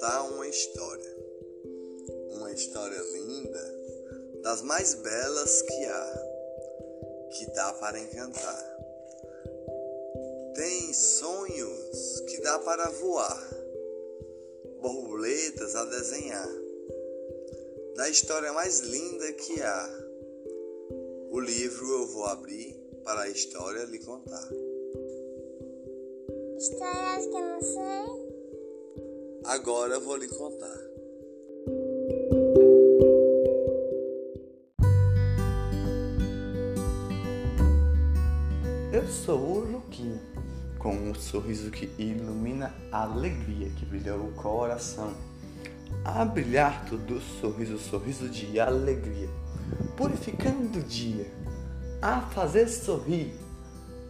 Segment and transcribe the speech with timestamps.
[0.00, 1.16] contar uma história.
[2.30, 3.74] Uma história linda,
[4.42, 8.78] das mais belas que há, que dá para encantar.
[10.54, 13.46] Tem sonhos que dá para voar,
[14.80, 16.48] borboletas a desenhar.
[17.94, 20.08] Da história mais linda que há,
[21.30, 24.48] o livro eu vou abrir para a história lhe contar.
[26.56, 28.29] Histórias que eu não sei.
[29.50, 30.78] Agora eu vou lhe contar.
[38.92, 40.20] Eu sou o Luquinha,
[40.78, 45.12] com um sorriso que ilumina a alegria que brilha o coração.
[46.04, 49.28] A brilhar todo sorriso, sorriso de alegria,
[49.96, 51.26] purificando o dia,
[52.00, 53.34] a fazer sorrir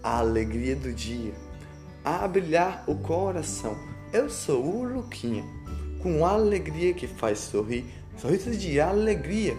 [0.02, 1.32] a alegria do dia,
[2.04, 3.74] a brilhar o coração.
[4.12, 5.44] Eu sou o Luquinha,
[6.02, 7.86] com alegria que faz sorrir,
[8.18, 9.56] sorriso de alegria.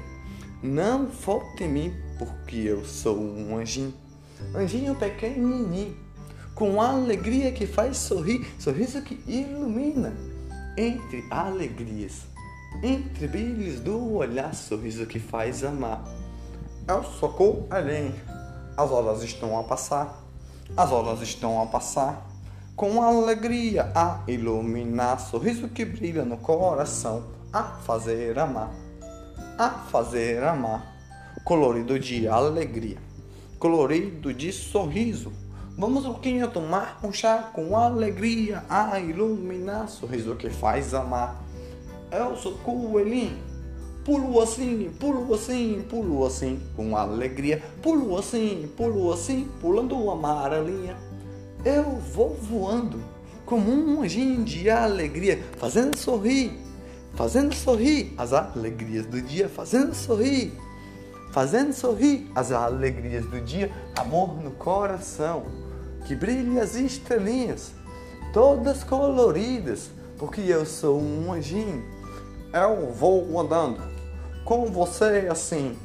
[0.62, 3.94] Não falta em mim, porque eu sou um anjinho,
[4.54, 5.96] anjinho pequenininho,
[6.54, 10.14] com alegria que faz sorrir, sorriso que ilumina.
[10.78, 12.24] Entre alegrias,
[12.84, 16.04] entre brilhos do olhar, sorriso que faz amar.
[16.90, 18.16] Eu sou coelhinho,
[18.76, 20.22] as horas estão a passar,
[20.76, 22.31] as horas estão a passar
[22.82, 28.72] com alegria a iluminar, sorriso que brilha no coração, a fazer amar,
[29.56, 30.92] a fazer amar,
[31.44, 32.98] colorido de alegria,
[33.60, 35.32] colorido de sorriso.
[35.78, 41.40] Vamos, Luquinha, tomar um chá com alegria a iluminar, sorriso que faz amar.
[42.12, 43.38] Eu sou coelhinho,
[44.04, 51.11] pulo assim, pulo assim, pulo assim, com alegria, pulo assim, pulo assim, pulando amarelinha.
[51.64, 53.00] Eu vou voando
[53.46, 56.60] como um anjinho de alegria, fazendo sorrir,
[57.14, 60.54] fazendo sorrir as alegrias do dia, fazendo sorrir,
[61.32, 65.44] fazendo sorrir as alegrias do dia, amor no coração,
[66.08, 67.74] que brilha as estrelinhas,
[68.34, 71.84] todas coloridas, porque eu sou um anjinho.
[72.52, 73.80] Eu vou andando
[74.46, 75.78] com você assim,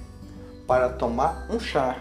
[0.67, 1.99] para tomar um chá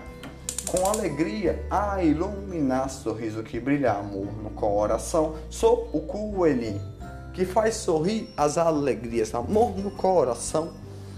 [0.66, 5.36] com alegria a iluminar sorriso que brilha amor no coração.
[5.50, 6.82] Sou o coelhinho
[7.34, 10.74] que faz sorrir as alegrias, amor no coração.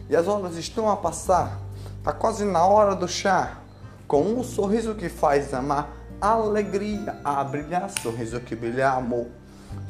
[0.10, 1.60] E as horas estão a passar,
[2.04, 3.60] tá quase na hora do chá.
[4.08, 9.28] Com um sorriso que faz amar, alegria a brilhar, sorriso que brilha amor,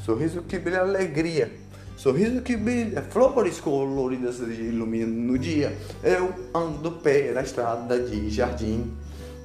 [0.04, 1.52] sorriso que brilha alegria.
[1.96, 5.76] Sorriso que brilha, flores coloridas iluminam no dia.
[6.04, 8.96] Eu ando pela estrada de jardim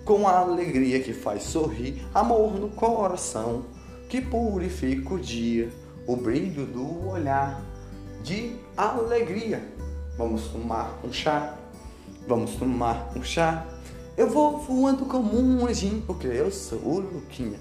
[0.04, 3.64] com a alegria que faz sorrir, amor no coração,
[4.08, 5.70] que purifica o dia,
[6.06, 7.62] o brilho do olhar
[8.22, 9.62] de alegria.
[10.18, 11.56] Vamos tomar um chá,
[12.26, 13.64] vamos tomar um chá.
[14.16, 17.58] Eu vou voando como um anjinho, porque eu sou o Luquinha.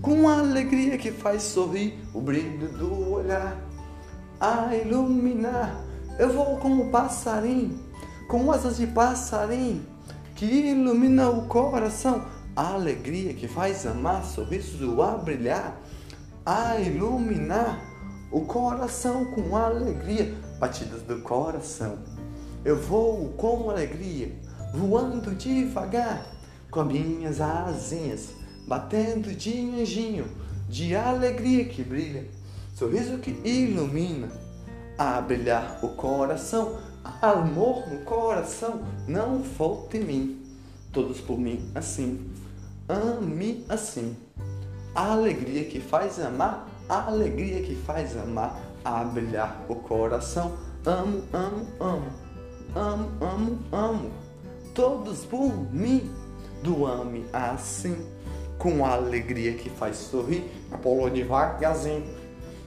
[0.00, 3.60] Com a alegria que faz sorrir, o brilho do olhar
[4.40, 5.84] a iluminar.
[6.18, 7.78] Eu vou como um passarinho,
[8.28, 9.89] com asas de passarinho
[10.40, 12.24] que ilumina o coração,
[12.56, 15.78] a alegria que faz amar, sorriso a brilhar,
[16.46, 17.78] a iluminar
[18.32, 21.98] o coração com alegria, batidas do coração.
[22.64, 24.32] Eu vou com alegria,
[24.72, 26.26] voando devagar,
[26.70, 28.30] com minhas asinhas,
[28.66, 30.24] batendo de anjinho,
[30.70, 32.26] de alegria que brilha,
[32.74, 34.30] sorriso que ilumina,
[35.00, 36.78] a brilhar o coração
[37.22, 40.56] amor no coração, não falta em mim.
[40.92, 42.30] Todos por mim assim,
[42.86, 44.14] ame assim.
[44.94, 50.52] A alegria que faz amar, a alegria que faz amar, a brilhar o coração.
[50.84, 52.12] Amo, amo, amo,
[52.74, 54.10] amo, amo, amo.
[54.74, 56.10] Todos por mim,
[56.62, 57.96] do ame assim.
[58.58, 60.44] Com a alegria que faz sorrir,
[60.82, 62.04] pulo devagarzinho,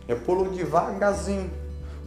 [0.08, 1.63] eu pulo devagarzinho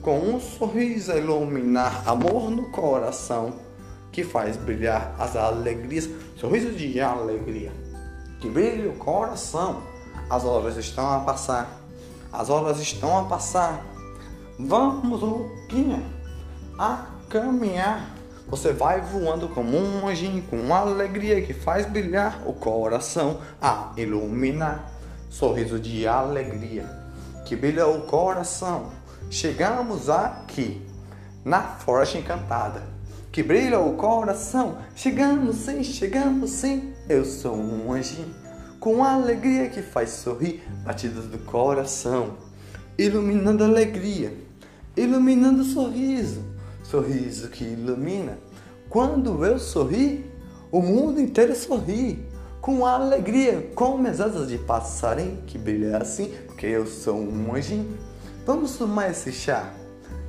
[0.06, 3.54] com um sorriso a iluminar amor no coração,
[4.12, 7.72] que faz brilhar as alegrias, sorriso de alegria,
[8.40, 9.82] que brilha o coração.
[10.30, 11.80] As horas estão a passar,
[12.32, 13.84] as horas estão a passar.
[14.56, 16.04] Vamos, Luquinha,
[16.78, 18.14] a caminhar.
[18.46, 24.88] Você vai voando como um anjinho com alegria que faz brilhar o coração, a iluminar.
[25.28, 26.88] Sorriso de alegria
[27.44, 28.95] que brilha o coração
[29.28, 30.80] Chegamos aqui,
[31.44, 32.82] na Floresta Encantada,
[33.32, 34.78] que brilha o coração.
[34.94, 36.94] Chegamos sim, chegamos sim.
[37.08, 38.32] Eu sou um anjinho,
[38.78, 42.36] com alegria que faz sorrir, batidas do coração,
[42.96, 44.32] iluminando alegria,
[44.96, 46.42] iluminando sorriso,
[46.84, 48.38] sorriso que ilumina.
[48.88, 50.24] Quando eu sorri,
[50.70, 52.24] o mundo inteiro sorri,
[52.60, 58.15] com alegria, com minhas asas de passarinho que brilha assim, porque eu sou um anjinho.
[58.46, 59.72] Vamos tomar esse chá?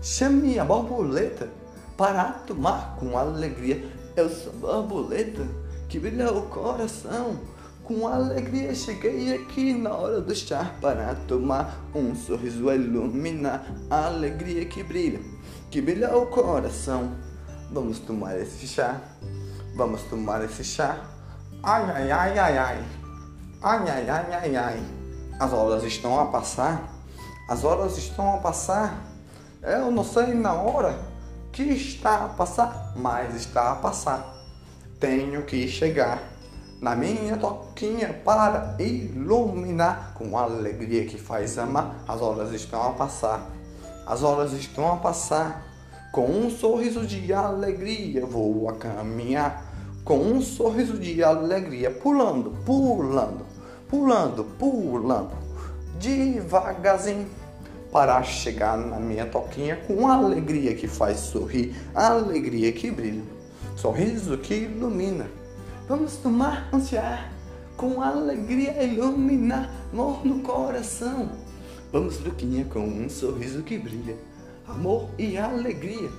[0.01, 1.47] Chame a borboleta
[1.95, 3.87] para tomar com alegria.
[4.15, 5.47] Eu sou borboleta
[5.87, 7.39] que brilha o coração.
[7.83, 14.07] Com alegria cheguei aqui na hora do chá para tomar um sorriso a iluminar a
[14.07, 15.19] alegria que brilha,
[15.69, 17.11] que brilha o coração.
[17.71, 18.99] Vamos tomar esse chá.
[19.75, 21.05] Vamos tomar esse chá.
[21.61, 22.83] Ai ai ai ai ai.
[23.61, 24.83] Ai ai ai ai ai.
[25.39, 26.96] As horas estão a passar.
[27.47, 29.01] As horas estão a passar.
[29.63, 30.99] Eu não sei na hora
[31.49, 34.35] que está a passar, mas está a passar.
[34.99, 36.21] Tenho que chegar
[36.81, 42.03] na minha toquinha para iluminar com a alegria que faz amar.
[42.05, 43.49] As horas estão a passar.
[44.05, 45.65] As horas estão a passar.
[46.11, 49.65] Com um sorriso de alegria vou a caminhar.
[50.03, 53.45] Com um sorriso de alegria, pulando, pulando,
[53.89, 55.46] pulando, pulando,
[55.99, 57.27] devagarzinho
[57.91, 63.23] para chegar na minha toquinha com alegria que faz sorrir, alegria que brilha,
[63.75, 65.27] sorriso que ilumina.
[65.87, 67.29] Vamos tomar um chá
[67.77, 71.29] com alegria iluminar amor no coração.
[71.91, 74.15] Vamos, Luquinha, com um sorriso que brilha,
[74.67, 76.09] amor e alegria.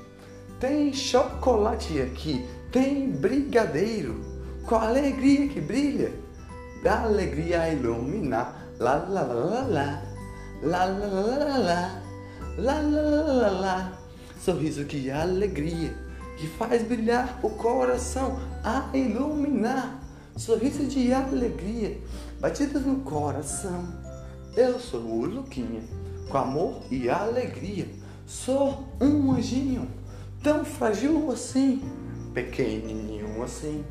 [0.58, 4.20] Tem chocolate aqui, tem brigadeiro,
[4.66, 6.12] com alegria que brilha,
[6.82, 8.57] da alegria a iluminar.
[8.80, 10.02] Lá, lá, lá, lá, lá.
[10.62, 12.02] Lá, lá, lá, lá,
[12.56, 13.92] lá, lá, lá.
[14.40, 15.92] Sorriso que alegria,
[16.36, 20.00] que faz brilhar o coração, a iluminar.
[20.36, 21.98] Sorriso de alegria,
[22.38, 23.84] batidas no coração.
[24.56, 25.82] Eu sou o Luquinha,
[26.28, 27.88] com amor e alegria.
[28.28, 29.88] Sou um anjinho,
[30.40, 31.82] tão frágil assim,
[32.32, 33.84] pequenininho assim,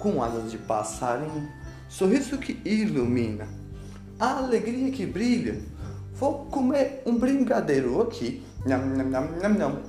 [0.00, 1.48] com asas de passarinho.
[1.88, 3.48] Sorriso que ilumina,
[4.18, 5.60] a alegria que brilha
[6.14, 8.40] Vou comer um brigadeiro aqui.
[8.64, 9.82] Nham, nham, nham, nham, nham.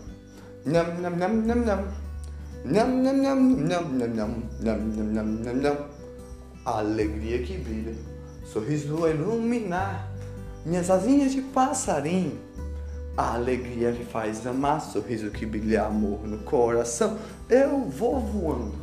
[0.66, 1.88] Nham, nham, nham, nham, nham.
[2.66, 4.44] Nham, nham, nham, nham, nham, nham.
[4.60, 5.78] Nham, nham, nham, nham, nham.
[6.66, 7.94] Alegria que brilha,
[8.44, 10.12] sorriso a iluminar,
[10.66, 12.40] minhas asinhas de passarinho.
[13.16, 17.20] A alegria que faz amar, sorriso que brilha amor no coração.
[17.48, 18.74] Eu vou voando,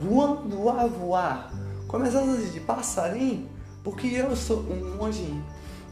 [0.00, 1.52] voando a voar,
[1.86, 3.46] com minhas asas de passarinho,
[3.88, 5.42] porque eu sou um anjinho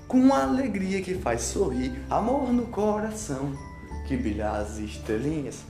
[0.06, 3.54] com alegria que faz sorrir, amor no coração,
[4.06, 5.64] que brilha as estrelinhas,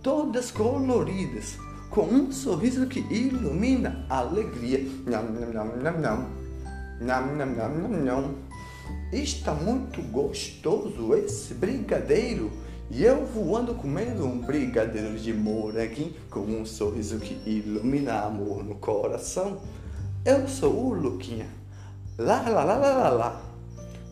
[0.00, 1.58] todas coloridas,
[1.90, 4.78] com um sorriso que ilumina a alegria.
[5.04, 6.26] Nham, nham, nham, nham, nham.
[7.00, 8.34] Nham, nham, nham.
[9.12, 12.48] Está muito gostoso esse brigadeiro.
[12.92, 18.76] E eu voando comendo um brigadeiro de moranguinho com um sorriso que ilumina amor no
[18.76, 19.60] coração.
[20.24, 21.61] Eu sou o Luquinha.
[22.18, 23.52] Lá, lá, lá, lá, lá, lá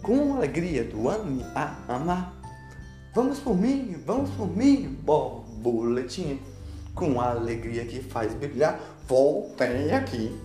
[0.03, 2.35] com alegria do ame a amar.
[3.15, 6.39] Vamos por mim, vamos por mim, borboletinha,
[6.95, 8.81] com a alegria que faz brilhar.
[9.07, 10.37] Voltei aqui,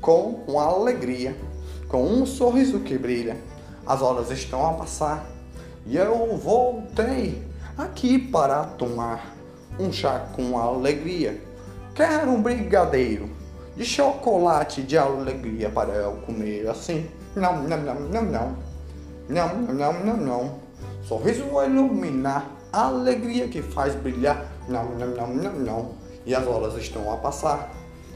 [0.00, 1.36] com alegria,
[1.88, 3.36] com um sorriso que brilha.
[3.86, 5.26] As horas estão a passar
[5.86, 7.42] e eu voltei
[7.76, 9.34] aqui para tomar
[9.78, 11.40] um chá com alegria.
[11.94, 13.30] Quero um brigadeiro
[13.78, 17.06] de chocolate de alegria para eu comer assim.
[17.36, 18.56] Não, não, não, não, não.
[19.28, 20.54] Não, não, não, não.
[21.04, 24.50] Sorriso vai iluminar, a alegria que faz brilhar.
[24.68, 25.90] Não, não, não, não, não.
[26.26, 27.72] E as horas estão a passar,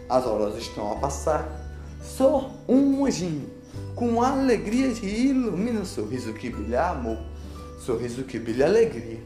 [0.08, 1.48] as horas estão a passar.
[2.02, 3.48] Sou um anjinho,
[3.94, 7.18] com alegria que ilumina, sorriso que brilha amor,
[7.78, 9.20] sorriso que brilha alegria.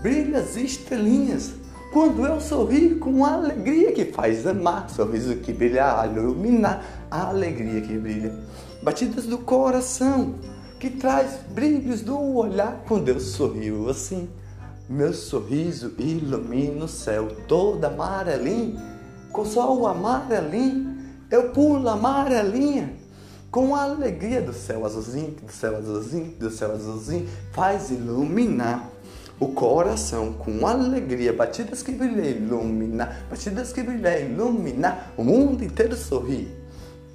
[0.00, 1.54] Brilha as estrelinhas,
[1.96, 7.96] quando eu sorri com alegria que faz amar, sorriso que brilha, iluminar, a alegria que
[7.96, 8.38] brilha.
[8.82, 10.34] Batidas do coração,
[10.78, 14.28] que traz brilhos do olhar quando eu sorrio assim.
[14.90, 18.78] Meu sorriso ilumina o céu todo amarelinho,
[19.32, 20.98] com sol amarelinho,
[21.30, 22.92] eu pulo amarelinha,
[23.50, 28.86] com a alegria do céu azulzinho, do céu azulzinho, do céu azulzinho, faz iluminar
[29.38, 35.96] o coração com alegria, batidas que brilham, iluminar, batidas que brilham, iluminar, o mundo inteiro
[35.96, 36.48] sorri.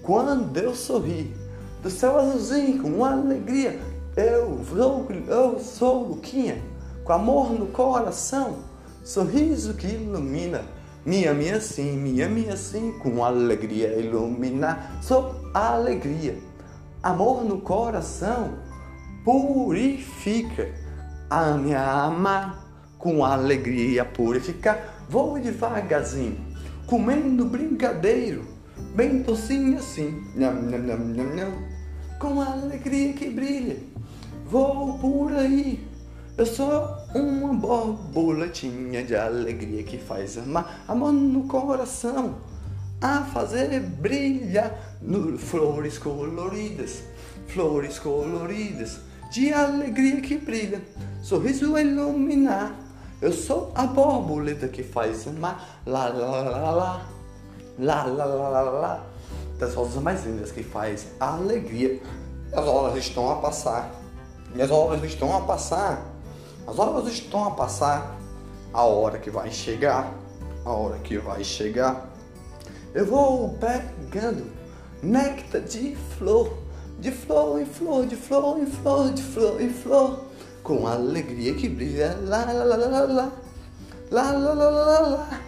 [0.03, 1.33] Quando eu sorri,
[1.81, 3.79] do céu azulzinho, com alegria.
[4.15, 6.61] Eu sou, eu sou Luquinha,
[7.03, 8.59] com amor no coração,
[9.03, 10.61] sorriso que ilumina.
[11.03, 14.99] Minha, minha sim, minha, minha sim, com alegria iluminar.
[15.01, 16.37] Sou alegria,
[17.01, 18.59] amor no coração,
[19.23, 20.80] purifica.
[21.31, 22.67] A me amar,
[22.99, 25.05] com alegria purificar.
[25.07, 26.37] Vou devagarzinho,
[26.85, 28.43] comendo brincadeiro,
[28.93, 31.53] bem docinho assim, nham, nham, nham, nham, nham,
[32.19, 33.77] com alegria que brilha.
[34.45, 35.87] Vou por aí,
[36.37, 42.35] eu sou uma borboletinha de alegria que faz amar, amor no coração,
[42.99, 47.03] a fazer brilhar no, flores coloridas,
[47.47, 48.99] flores coloridas
[49.31, 50.81] de alegria que brilha,
[51.23, 52.75] sorriso a iluminar.
[53.21, 57.05] Eu sou a borboleta que faz amar, lá lá lá lá,
[57.79, 59.05] lá lá lá lá lá,
[59.57, 62.01] das rosas mais lindas que faz alegria.
[62.51, 63.89] As horas estão a passar,
[64.59, 66.05] as horas estão a passar,
[66.67, 68.17] as horas estão a passar.
[68.73, 70.13] A hora que vai chegar,
[70.63, 72.09] a hora que vai chegar.
[72.93, 74.45] Eu vou pegando
[75.03, 76.57] néctar de flor,
[77.01, 80.25] de flor em flor, de flor em flor, de flor em flor.
[80.61, 83.31] Com alegria que brilha lá, lá, lá, lá, lá, lá,
[84.11, 85.41] lá, lá, lá, lá,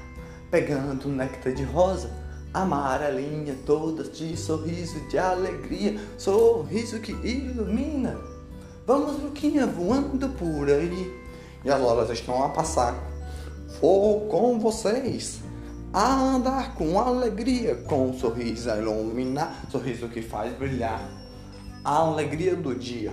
[0.49, 2.09] pegando néctar de rosa,
[2.51, 8.17] amarelinha, todas de sorriso de alegria, sorriso que ilumina.
[8.87, 11.13] Vamos, Luquinha, voando por aí,
[11.63, 12.95] e as horas estão a passar.
[13.79, 15.39] Vou com vocês
[15.93, 21.22] a andar com alegria, com um sorriso a iluminar, sorriso que faz brilhar
[21.83, 23.11] a alegria do dia.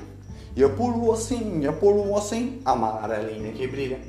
[0.55, 4.01] E eu pulo assim, eu pulo assim, amarelinha que brilha,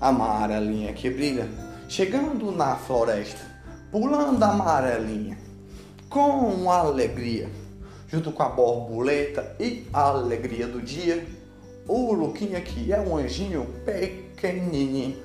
[0.00, 1.48] amarelinha que brilha.
[1.88, 3.40] Chegando na floresta,
[3.90, 5.38] pulando amarelinha,
[6.08, 7.48] com alegria,
[8.08, 11.24] junto com a borboleta e a alegria do dia.
[11.88, 15.16] O Luquinha que é um anjinho pequenininho,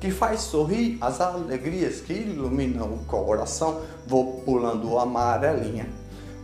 [0.00, 3.82] que faz sorrir as alegrias que iluminam o coração.
[4.08, 5.88] Vou pulando amarelinha,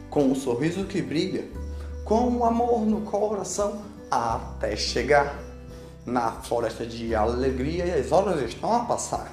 [0.09, 1.66] com um sorriso que brilha
[2.07, 5.37] com amor no coração até chegar
[6.07, 9.33] na floresta de alegria e as horas estão a passar.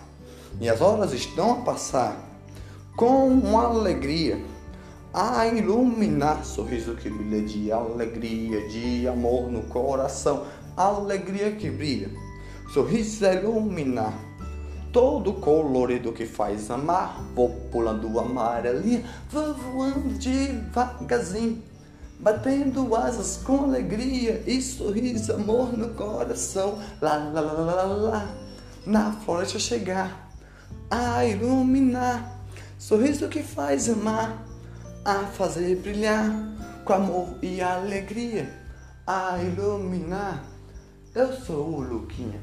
[0.60, 2.18] E as horas estão a passar
[2.98, 4.44] com alegria
[5.14, 10.44] a iluminar sorriso que brilha de alegria, de amor no coração,
[10.76, 12.10] alegria que brilha,
[12.74, 14.18] sorriso a iluminar
[14.92, 17.24] todo colorido que faz amar.
[17.36, 21.73] Vou pulando amarelinha, vou voando devagarzinho
[22.24, 26.80] batendo asas com alegria e sorriso, amor no coração.
[27.02, 28.36] Lá, lá, lá, lá, lá,
[28.86, 30.32] na floresta chegar
[30.90, 32.40] a iluminar,
[32.80, 34.42] sorriso que faz amar,
[35.04, 36.32] a fazer brilhar
[36.86, 38.50] com amor e alegria,
[39.06, 40.46] a iluminar.
[41.14, 42.40] Eu sou o Luquinha,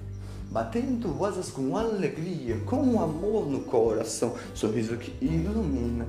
[0.51, 6.07] batendo asas com alegria, com amor no coração, sorriso que ilumina.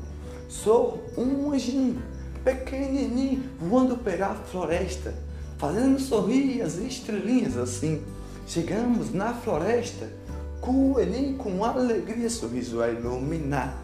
[0.50, 2.02] Sou um anjinho
[2.44, 5.14] pequenininho, voando pela floresta,
[5.58, 8.02] fazendo sorrir as estrelinhas assim.
[8.48, 10.10] Chegamos na floresta,
[10.60, 13.78] coelhinho com alegria, sorriso a iluminar.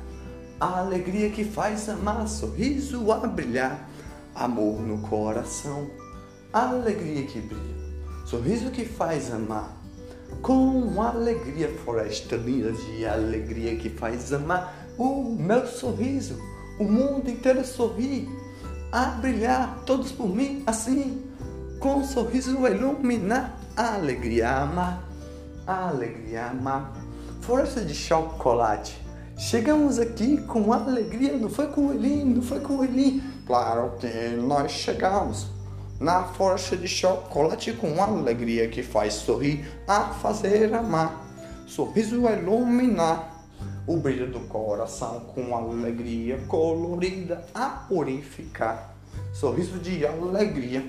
[0.59, 3.87] A alegria que faz amar, sorriso a brilhar,
[4.33, 5.87] amor no coração,
[6.51, 7.75] alegria que brilha,
[8.25, 9.77] sorriso que faz amar.
[10.41, 16.37] Com alegria, floresta linda de alegria que faz amar o meu sorriso,
[16.79, 18.27] o mundo inteiro sorri
[18.91, 21.23] a brilhar, todos por mim, assim,
[21.79, 25.03] com um sorriso a iluminar, alegria amar,
[25.65, 26.93] alegria amar.
[27.41, 28.97] Força de chocolate.
[29.37, 33.21] Chegamos aqui com alegria, não foi ele, não foi ele.
[33.45, 35.47] Claro que nós chegamos
[35.99, 41.23] na força de chocolate com alegria que faz sorrir, a fazer amar.
[41.67, 43.36] Sorriso a iluminar
[43.87, 48.93] o brilho do coração com alegria colorida a purificar.
[49.33, 50.85] Sorriso de alegria.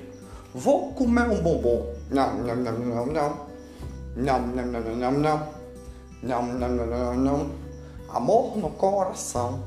[0.53, 1.95] Vou comer um bombom.
[2.11, 3.49] Não, não, não, não, não.
[4.17, 5.49] Não, não, não, não, não, não.
[6.21, 7.51] Não, não, não, não.
[8.09, 9.63] Amor no coração.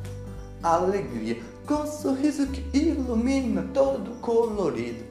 [0.62, 1.42] Alegria.
[1.66, 5.06] Com sorriso que ilumina todo colorido.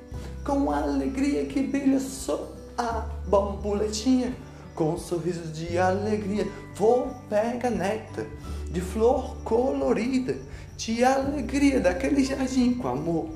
[0.44, 4.34] Com alegria que brilha sou a borboletinha
[4.80, 6.48] com sorriso de alegria.
[6.74, 8.24] Vou pegar néctar
[8.70, 10.38] de flor colorida,
[10.78, 13.28] de alegria, daquele jardim com amor,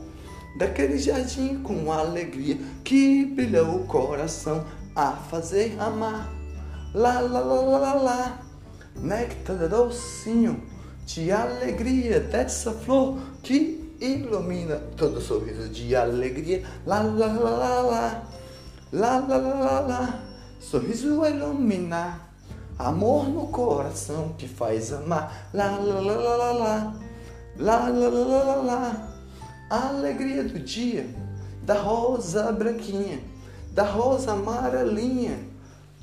[0.59, 4.65] daquele jardim com alegria que brilha o coração
[4.97, 6.33] a fazer amar.
[6.95, 8.39] Lá, lá, lá, lá, lá.
[8.97, 10.63] néctar docinho
[11.05, 16.65] de alegria dessa flor que ilumina todo sorriso de alegria.
[16.87, 18.23] Lá, lá, lá, lá, lá,
[18.91, 20.24] lá, lá, lá, lá.
[20.71, 22.31] Sorriso a iluminar,
[22.79, 25.49] amor no coração que faz amar.
[25.53, 26.95] Lá, lá, lá, lá, lá, lá,
[27.59, 29.09] lá, lá, lá, lá, lá.
[29.71, 31.09] A alegria do dia,
[31.63, 33.21] da rosa branquinha,
[33.73, 35.39] da rosa amarelinha,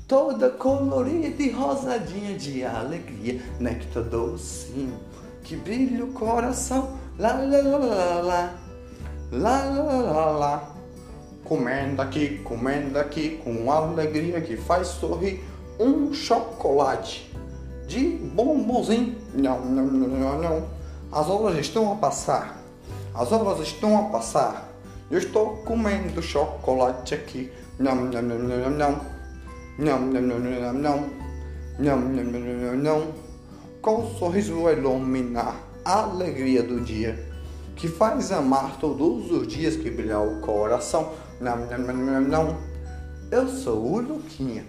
[0.06, 4.98] toda colorida e rosadinha de alegria, néctar docinho
[5.42, 8.54] que brilha o coração, lá lá lá lá lá,
[9.32, 10.71] lá lá lá lá.
[11.44, 15.42] Comendo aqui, comendo aqui, com alegria que faz sorrir,
[15.78, 17.30] um chocolate
[17.86, 19.16] de bombonzinho.
[19.34, 20.66] Não, não, não, não.
[21.10, 22.62] As horas estão a passar,
[23.14, 24.72] as horas estão a passar.
[25.10, 27.52] Eu estou comendo chocolate aqui.
[27.78, 29.00] Não, não, não, não, não.
[29.78, 31.10] Não, não, não, não, não.
[31.78, 33.12] Não, não, não, não, não.
[33.82, 37.28] Com um sorriso a iluminar a alegria do dia.
[37.76, 41.12] Que faz amar todos os dias que brilha o coração.
[41.42, 42.56] Não, não, não, não.
[43.30, 44.64] Eu sou o Luquinha.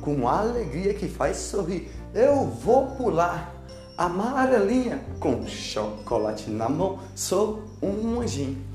[0.00, 1.90] Com a alegria que faz sorrir.
[2.14, 3.52] Eu vou pular
[3.98, 7.00] amarelinha com chocolate na mão.
[7.14, 8.72] Sou um anjinho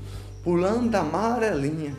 [0.48, 1.94] pulando amarelinha,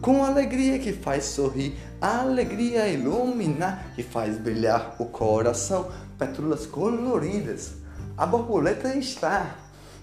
[0.00, 7.72] com alegria que faz sorrir, a alegria iluminar, que faz brilhar o coração, pétalas coloridas.
[8.16, 9.56] A borboleta está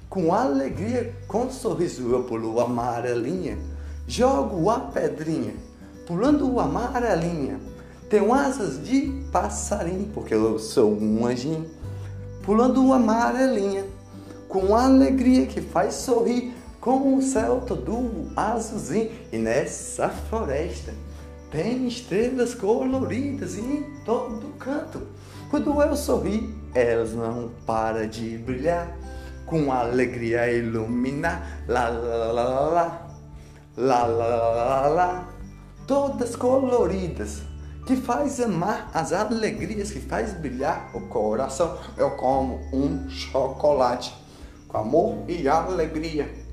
[0.10, 3.58] com alegria, com sorriso eu pulo amarelinha,
[4.07, 5.53] jogo a pedrinha,
[6.05, 7.59] pulando amarelinha.
[8.09, 11.69] Tenho asas de passarinho, porque eu sou um anjinho,
[12.41, 13.85] pulando amarelinha,
[14.47, 20.93] com alegria que faz sorrir, com o céu todo azulzinho e nessa floresta
[21.51, 25.01] tem estrelas coloridas em todo canto.
[25.49, 28.95] Quando eu sorri, elas não param de brilhar,
[29.45, 33.06] com alegria iluminar, lá lá lá lá lá,
[33.77, 35.29] lá lá lá lá,
[35.86, 37.43] todas coloridas,
[37.86, 41.77] que faz amar as alegrias, que faz brilhar o coração.
[41.96, 44.13] Eu como um chocolate
[44.67, 46.48] com amor e alegria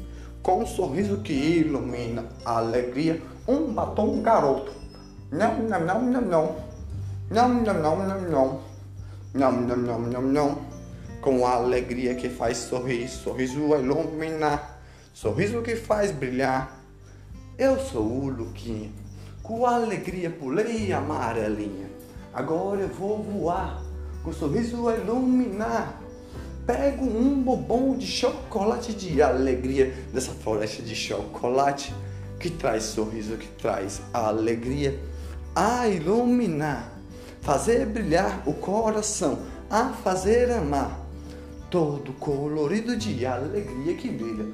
[0.44, 4.70] com um sorriso que ilumina a alegria, um batom garoto.
[5.32, 6.56] Não, não, não, não, não.
[7.30, 8.60] Não, não, não, não, não.
[9.32, 10.58] Não, não, não, não, não.
[11.22, 14.78] Com a alegria que faz sorrir, sorriso a iluminar,
[15.14, 16.73] sorriso que faz brilhar.
[17.56, 18.90] Eu sou o Luquinha,
[19.40, 21.88] com alegria pulei a amarelinha.
[22.32, 23.80] Agora eu vou voar,
[24.24, 26.02] com sorriso a iluminar.
[26.66, 31.94] Pego um bombom de chocolate de alegria dessa floresta de chocolate
[32.40, 34.98] que traz sorriso, que traz alegria,
[35.54, 36.92] a iluminar,
[37.40, 39.38] fazer brilhar o coração,
[39.70, 40.98] a fazer amar,
[41.70, 44.46] todo colorido de alegria que brilha,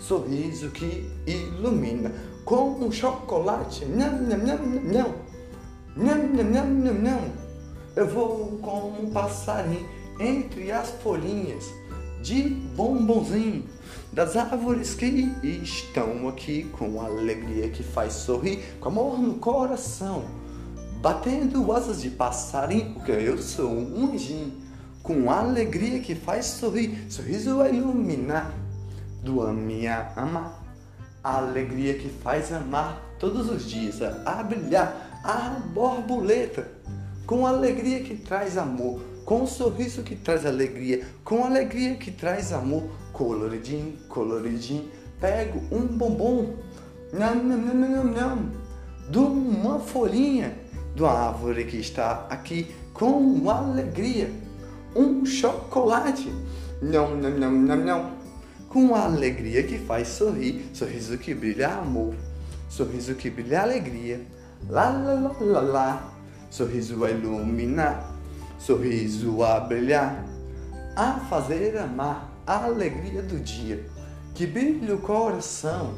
[0.00, 2.12] sorriso que ilumina,
[2.48, 5.14] com um chocolate, não, não, não, não,
[5.94, 7.20] não, não, não, não, não,
[7.94, 9.86] eu vou com um passarinho
[10.18, 11.66] entre as folhinhas
[12.22, 13.64] de bombonzinho
[14.14, 20.24] das árvores que estão aqui com alegria que faz sorrir, com amor no coração,
[21.02, 24.54] batendo asas de passarinho, porque eu sou um anjinho,
[25.02, 28.54] com alegria que faz sorrir, sorriso a iluminar
[29.22, 30.57] do minha ama,
[31.22, 36.68] a alegria que faz amar todos os dias, a brilhar, a borboleta,
[37.26, 42.52] com alegria que traz amor, com um sorriso que traz alegria, com alegria que traz
[42.52, 44.88] amor, coloridinho, coloridinho,
[45.20, 46.54] pego um bombom,
[47.12, 48.50] não, não, não, não,
[49.10, 50.54] de uma folhinha
[50.94, 54.30] de uma árvore que está aqui com alegria,
[54.96, 56.32] um chocolate,
[56.82, 58.10] não, não, não, não, não,
[58.68, 62.14] com alegria que faz sorrir, sorriso que brilha amor,
[62.68, 64.20] sorriso que brilha alegria,
[64.68, 66.12] lá, lá, lá, lá, lá,
[66.50, 68.18] sorriso a iluminar
[68.58, 70.24] sorriso a brilhar,
[70.96, 73.84] a fazer amar a alegria do dia,
[74.34, 75.94] que brilha o coração,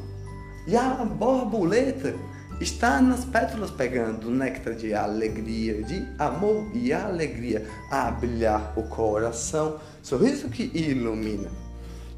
[0.66, 2.14] e a borboleta
[2.60, 9.78] está nas pétalas pegando néctar de alegria, de amor e alegria, a brilhar o coração,
[10.02, 11.48] sorriso que ilumina,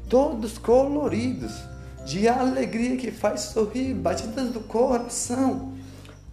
[0.09, 1.53] todos coloridos,
[2.05, 5.73] de alegria que faz sorrir, batidas do coração,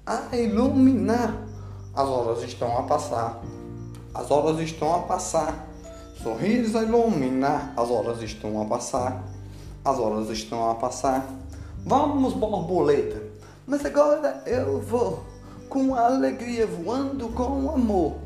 [0.04, 1.46] a iluminar.
[1.94, 3.40] As horas estão a passar
[4.12, 5.68] as horas estão a passar.
[6.20, 7.72] Sorriso a iluminar.
[7.76, 9.24] As horas estão a passar.
[9.84, 11.26] As horas estão a passar.
[11.84, 13.22] Vamos, borboleta.
[13.66, 15.24] Mas agora eu vou
[15.68, 18.16] com alegria, voando com amor,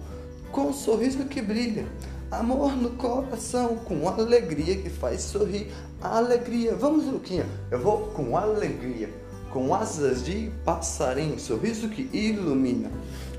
[0.50, 1.87] com um sorriso que brilha,
[2.30, 6.74] amor no coração, com alegria que faz sorrir, alegria.
[6.74, 9.08] Vamos, Luquinha, eu vou com alegria,
[9.50, 12.90] com asas de passarinho, sorriso que ilumina,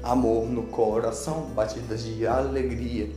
[0.03, 3.09] amor no coração, batidas de alegria,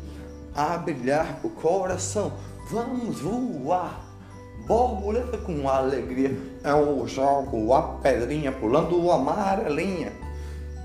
[0.54, 2.32] a brilhar o coração,
[2.70, 4.06] vamos voar.
[4.66, 10.12] Borboleta com alegria, é o jogo, a pedrinha pulando amarelinha,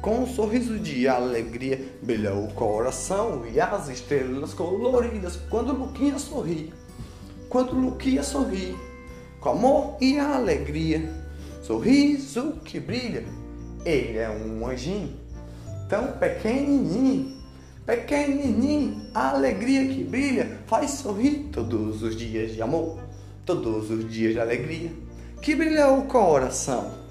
[0.03, 6.73] Com um sorriso de alegria brilha o coração e as estrelas coloridas quando Luquinha sorri.
[7.47, 8.75] Quando Luquinha sorri,
[9.39, 11.09] com amor e alegria,
[11.61, 13.23] sorriso que brilha.
[13.85, 15.15] Ele é um anjinho
[15.87, 17.37] tão pequenininho,
[17.85, 22.99] pequenininho, a alegria que brilha faz sorrir todos os dias de amor,
[23.45, 24.91] todos os dias de alegria.
[25.41, 27.02] Que brilha o coração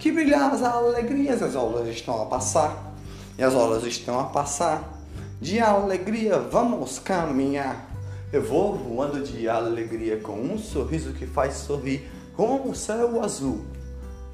[0.00, 2.94] que brilhar as alegrias, as aulas estão a passar,
[3.36, 4.98] e as horas estão a passar.
[5.38, 7.86] De alegria vamos caminhar.
[8.32, 13.62] Eu vou voando de alegria com um sorriso que faz sorrir, como o céu azul.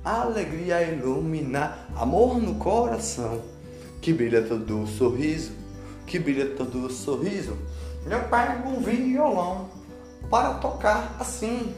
[0.04, 3.42] Alegria ilumina, amor no coração,
[4.00, 5.50] que brilha todo o sorriso,
[6.06, 7.56] que brilha todo o sorriso.
[8.08, 9.68] Eu pego um violão
[10.30, 11.74] para tocar assim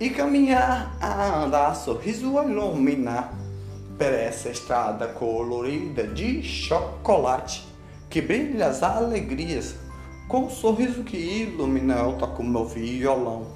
[0.00, 3.34] e caminhar a andar, sorriso a iluminar.
[3.98, 7.68] Por essa estrada colorida de chocolate
[8.08, 9.74] que brilha as alegrias.
[10.26, 13.48] Com um sorriso que ilumina eu toco meu violão.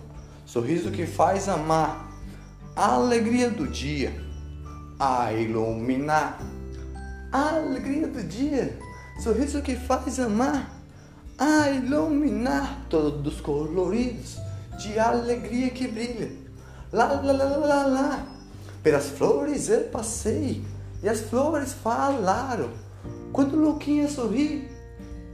[0.44, 2.10] Sorriso que faz amar
[2.76, 4.12] a alegria do dia
[5.00, 6.38] a iluminar.
[7.32, 8.78] A alegria do dia
[9.22, 10.70] sorriso que faz amar
[11.38, 14.43] a iluminar todos coloridos
[14.78, 16.32] de alegria que brilha.
[16.92, 18.26] Lá, lá, lá, lá, lá.
[18.82, 20.62] Pelas flores eu passei
[21.02, 22.70] e as flores falaram.
[23.32, 24.68] Quando Luquinha sorri,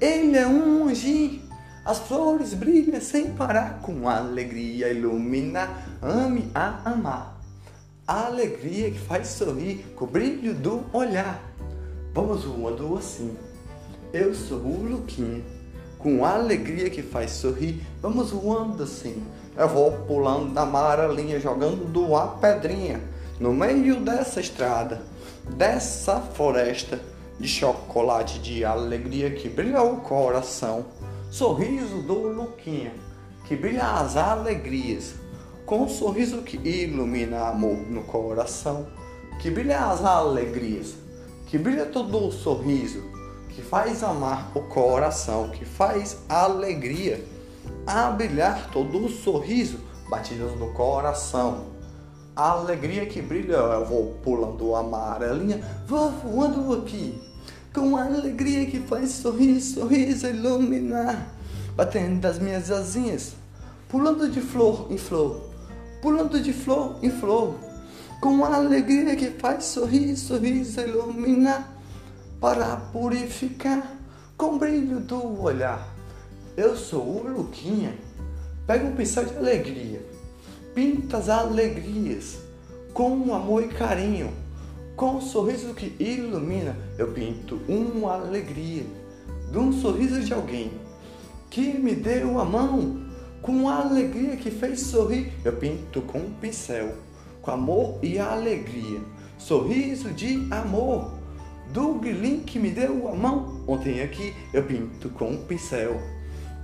[0.01, 1.43] ele é um anjinho.
[1.85, 5.69] As flores brilham sem parar, com alegria ilumina,
[6.03, 7.41] ame a amar.
[8.07, 11.43] A alegria que faz sorrir com o brilho do olhar.
[12.13, 13.37] Vamos voando assim.
[14.13, 15.43] Eu sou o Luquinha
[16.03, 19.23] com alegria que faz sorrir, vamos voando assim.
[19.57, 23.01] Eu vou pulando da amarelinha, jogando a pedrinha
[23.39, 25.03] no meio dessa estrada,
[25.57, 27.01] dessa floresta
[27.39, 30.87] de chocolate de alegria que brilha o coração.
[31.31, 32.93] Sorriso do Luquinha,
[33.47, 35.15] que brilha as alegrias,
[35.65, 38.87] com um sorriso que ilumina amor no coração,
[39.41, 40.95] que brilha as alegrias,
[41.47, 43.10] que brilha todo o sorriso
[43.51, 47.25] que faz amar o coração, que faz a alegria
[47.87, 51.67] a brilhar todo o sorriso, batidas no coração.
[52.35, 57.21] A alegria que brilha, eu vou pulando amarelinha, vou voando aqui,
[57.75, 61.35] com a alegria que faz sorrir, sorriso iluminar,
[61.77, 63.35] batendo as minhas asinhas,
[63.89, 65.51] pulando de flor em flor,
[66.01, 67.55] pulando de flor em flor,
[68.21, 71.80] com a alegria que faz sorrir, sorriso iluminar
[72.41, 73.97] para purificar
[74.35, 75.87] com brilho do olhar.
[76.57, 77.95] Eu sou o Luquinha.
[78.67, 80.01] Pega um pincel de alegria,
[80.75, 82.39] pinta as alegrias
[82.95, 84.33] com amor e carinho,
[84.97, 86.77] com um sorriso que ilumina.
[86.97, 88.85] Eu pinto uma alegria
[89.51, 90.73] de um sorriso de alguém
[91.51, 93.11] que me deu a mão
[93.43, 95.33] com a alegria que fez sorrir.
[95.45, 96.95] Eu pinto com um pincel,
[97.43, 99.01] com amor e alegria,
[99.37, 101.20] sorriso de amor
[101.73, 103.63] do grilinho que me deu a mão.
[103.67, 106.01] Ontem aqui eu pinto com um pincel,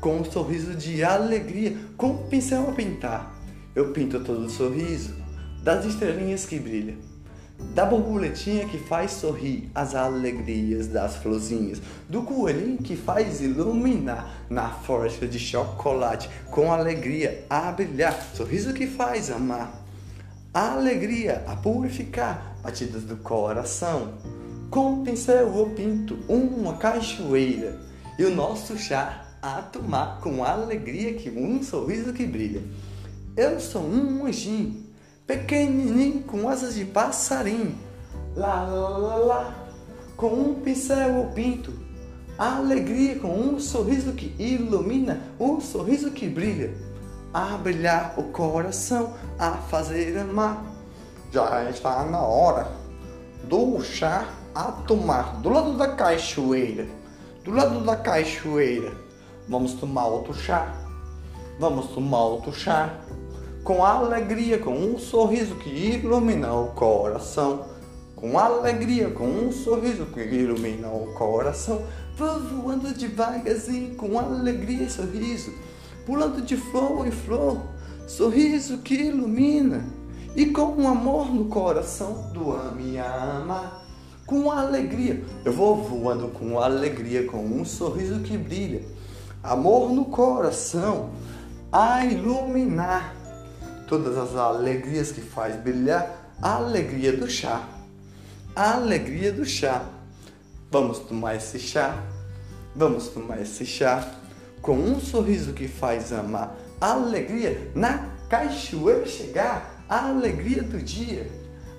[0.00, 3.34] com um sorriso de alegria, com um pincel a pintar.
[3.74, 5.14] Eu pinto todo o sorriso
[5.62, 6.96] das estrelinhas que brilham,
[7.74, 14.68] da borboletinha que faz sorrir as alegrias das florzinhas, do coelhinho que faz iluminar na
[14.68, 19.84] floresta de chocolate com alegria a brilhar, sorriso que faz amar,
[20.54, 24.14] a alegria a purificar batidas do coração
[24.70, 27.78] com pincel eu pinto uma cachoeira
[28.18, 32.62] e o nosso chá a tomar com alegria que um sorriso que brilha.
[33.36, 34.84] Eu sou um anjinho,
[35.26, 37.78] pequenininho com asas de passarinho.
[38.34, 39.66] Lá, lá, lá, lá.
[40.16, 41.72] Com um pincel eu pinto
[42.38, 46.74] alegria com um sorriso que ilumina, um sorriso que brilha.
[47.32, 50.64] A brilhar o coração, a fazer amar.
[51.32, 52.70] Já está na hora
[53.44, 54.26] do chá
[54.56, 56.86] a tomar do lado da cachoeira,
[57.44, 58.90] do lado da cachoeira,
[59.46, 60.74] vamos tomar outro chá,
[61.60, 62.94] vamos tomar outro chá,
[63.62, 67.66] com alegria, com um sorriso que ilumina o coração,
[68.14, 71.82] com alegria, com um sorriso que ilumina o coração,
[72.16, 75.52] vou voando devagarzinho, com alegria e sorriso,
[76.06, 77.60] pulando de flor em flor,
[78.06, 79.84] sorriso que ilumina,
[80.34, 83.85] e com um amor no coração do ame e ama
[84.26, 85.22] com alegria.
[85.44, 88.82] Eu vou voando com alegria, com um sorriso que brilha,
[89.42, 91.10] amor no coração,
[91.70, 93.14] a iluminar
[93.86, 97.66] todas as alegrias que faz brilhar a alegria do chá.
[98.54, 99.84] A alegria do chá.
[100.70, 102.02] Vamos tomar esse chá?
[102.74, 104.06] Vamos tomar esse chá
[104.60, 111.30] com um sorriso que faz amar a alegria na cachoeira chegar, a alegria do dia.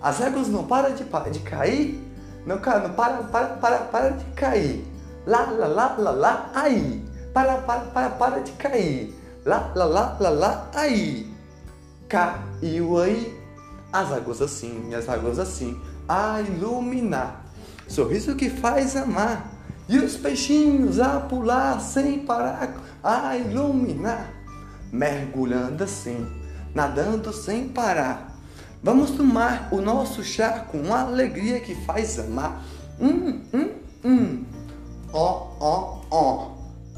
[0.02, 2.07] As águas não param de, de cair,
[2.46, 4.86] não, não para, para, para, para de cair.
[5.26, 7.06] Lá, lá, lá, lá, lá, aí.
[7.34, 9.14] Para, para, para, para de cair.
[9.46, 11.32] Lá, lá, lá, lá, lá, aí.
[12.08, 13.38] Caiu aí.
[13.92, 17.46] As águas assim, as águas assim, a iluminar.
[17.88, 19.46] Sorriso que faz amar.
[19.90, 24.30] E os peixinhos a pular sem parar, a iluminar.
[24.92, 26.28] Mergulhando assim,
[26.76, 28.37] nadando sem parar.
[28.88, 32.64] Vamos tomar o nosso chá com alegria que faz amar.
[32.98, 33.70] Hum, hum,
[34.06, 34.46] hum.
[35.12, 36.52] Ó, ó, ó.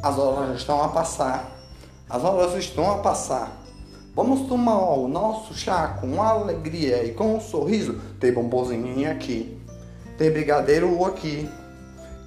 [0.03, 1.49] As horas estão a passar.
[2.07, 3.59] As horas estão a passar.
[4.15, 7.99] Vamos tomar o nosso chá com alegria e com um sorriso.
[8.19, 9.59] Tem bombonzinho aqui.
[10.15, 11.49] Tem brigadeiro aqui.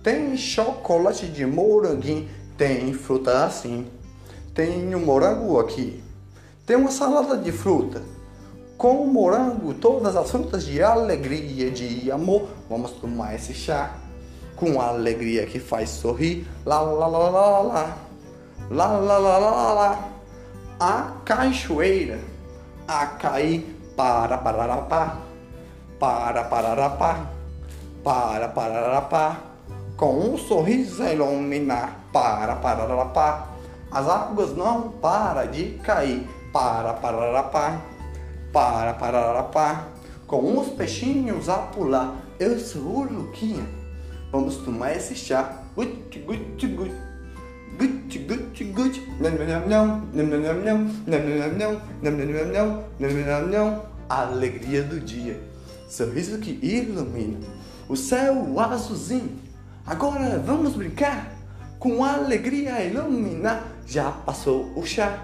[0.03, 2.29] Tem chocolate de moranguinho.
[2.59, 3.87] Tem fruta assim.
[4.57, 6.03] Tem um morango aqui.
[6.67, 8.03] Tem uma salada de fruta.
[8.83, 12.49] Com morango, todas as frutas de alegria, de amor.
[12.69, 13.95] Vamos tomar esse chá
[14.57, 16.49] com alegria que faz sorrir.
[16.67, 17.97] Lá, lá, lá, lá, lá.
[18.69, 20.09] Lá, lá, lá, lá, lá.
[20.81, 22.19] A cachoeira
[22.89, 23.61] a cair
[23.97, 25.19] para pararapá.
[26.01, 27.31] Para pararapá.
[28.03, 29.37] Para pararapá
[29.97, 33.47] com um sorriso a iluminar, para, pararapá.
[33.93, 37.79] As águas não param de cair, para, pararapá,
[38.53, 39.89] para, pararapá.
[40.27, 43.65] Com uns peixinhos a pular, eu sou o Luquinha.
[44.31, 45.59] Vamos tomar esse chá.
[45.75, 46.93] Gut, gut, gut.
[47.79, 49.09] Gut, gut, gut.
[49.21, 52.13] Não, não, não, não, não, não, não, não, não,
[53.01, 55.41] não, não, não, Alegria do dia.
[55.89, 57.39] Sorriso que ilumina.
[57.89, 59.39] O céu azulzinho
[59.85, 61.33] Agora vamos brincar
[61.81, 63.65] com alegria iluminar.
[63.85, 65.19] Já passou o chá,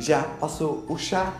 [0.00, 1.30] já passou o chá.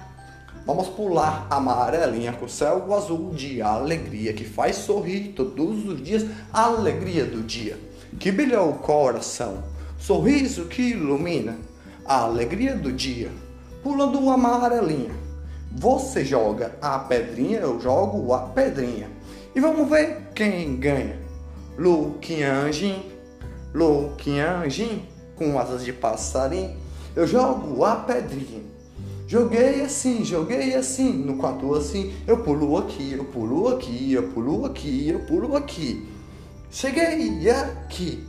[0.64, 6.02] Vamos pular a amarelinha com o céu azul de alegria que faz sorrir todos os
[6.02, 6.24] dias.
[6.52, 9.64] Alegria do dia que brilha o coração,
[9.98, 11.56] sorriso que ilumina.
[12.04, 13.30] A alegria do dia
[13.82, 15.14] pulando amarelinha.
[15.72, 19.08] Você joga a pedrinha, eu jogo a pedrinha.
[19.54, 21.16] E vamos ver quem ganha.
[21.78, 23.02] Luquinha Anjim,
[23.72, 26.76] Luquinha Anjim, com asas de passarinho,
[27.16, 28.71] eu jogo a pedrinha.
[29.32, 34.66] Joguei assim, joguei assim, no quarto assim, eu pulo aqui, eu pulo aqui, eu pulo
[34.66, 36.06] aqui, eu pulo aqui.
[36.70, 38.26] Cheguei aqui,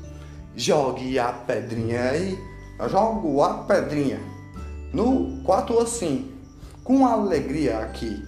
[0.56, 2.40] jogue a pedrinha aí,
[2.80, 4.18] eu jogo a pedrinha.
[4.94, 6.32] No quarto assim,
[6.86, 8.24] com alegria aqui.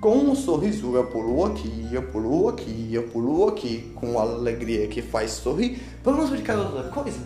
[0.00, 5.02] Com um sorriso eu pulo aqui, eu pulo aqui, eu pulo aqui, com alegria que
[5.02, 5.82] faz sorrir.
[6.04, 7.18] Vamos brincar de outra coisa?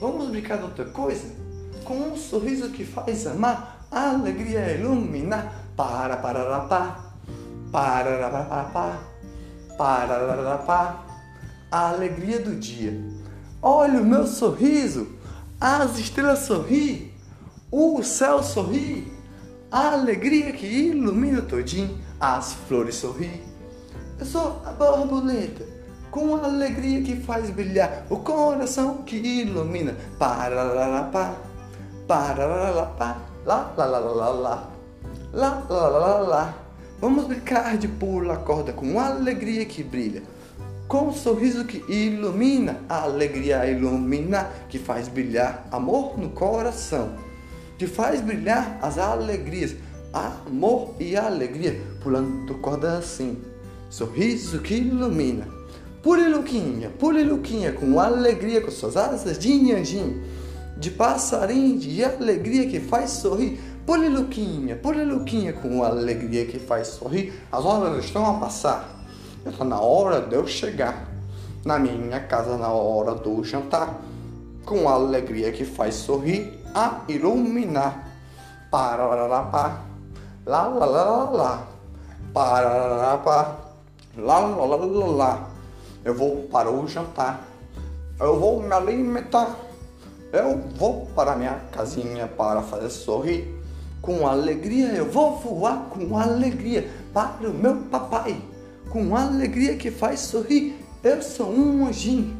[0.00, 1.32] Vamos brincar de outra coisa?
[1.84, 5.62] Com um sorriso que faz amar, alegria iluminar.
[5.76, 6.60] Para, para, para,
[7.72, 9.00] para, para,
[9.76, 11.04] para, para, para,
[11.70, 12.96] a alegria do dia.
[13.60, 15.08] Olha o meu sorriso,
[15.60, 17.12] as estrelas sorri,
[17.72, 19.12] o céu sorri,
[19.72, 21.98] a alegria que ilumina todinho.
[22.20, 23.42] As flores sorriem.
[24.18, 25.64] Eu sou a borboleta,
[26.10, 29.96] com a alegria que faz brilhar o coração que ilumina.
[30.16, 31.34] Pararapá,
[32.06, 34.70] pararapá, Lá, lá, lá, lá, lá, lá.
[35.32, 36.54] Lá, lá, lá, lá, lá.
[36.98, 40.22] Vamos brincar de pula corda com alegria que brilha.
[40.88, 47.10] Com um sorriso que ilumina, a alegria ilumina, que faz brilhar amor no coração.
[47.78, 49.76] Que faz brilhar as alegrias,
[50.10, 53.42] amor e alegria, pulando corda assim.
[53.90, 55.46] Sorriso que ilumina.
[56.02, 60.22] Pule Luquinha, pule Luquinha, com alegria, com suas asas de anjinho
[60.76, 63.60] de passarinho, de alegria que faz sorrir.
[63.86, 67.32] Pule Luquinha, pule Luquinha, com alegria que faz sorrir.
[67.52, 68.88] As horas estão a passar,
[69.46, 71.08] está na hora de eu chegar
[71.64, 74.00] na minha casa, na hora do jantar,
[74.64, 78.08] com alegria que faz sorrir, a iluminar.
[78.70, 79.84] Pararapá
[80.46, 81.68] lá lá lá lá lá
[82.34, 82.68] para
[84.18, 85.50] lá lá lá lá lá
[86.04, 87.40] eu vou para o jantar
[88.20, 89.56] eu vou me alimentar
[90.34, 93.54] eu vou para minha casinha para fazer sorrir.
[94.02, 98.36] Com alegria eu vou voar com alegria para o meu papai.
[98.90, 100.76] Com alegria que faz sorrir.
[101.02, 102.36] Eu sou um anjinho